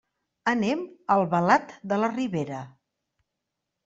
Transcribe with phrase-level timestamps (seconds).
[0.51, 2.63] Anem a Albalat de la Ribera.